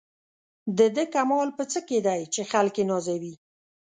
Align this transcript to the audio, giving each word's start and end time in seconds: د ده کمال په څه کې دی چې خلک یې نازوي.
د 0.77 0.79
ده 0.95 1.03
کمال 1.13 1.49
په 1.57 1.63
څه 1.71 1.79
کې 1.87 1.99
دی 2.07 2.21
چې 2.33 2.41
خلک 2.51 2.73
یې 2.79 2.85
نازوي. 2.91 3.33